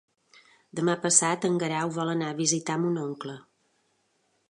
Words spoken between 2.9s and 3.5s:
oncle.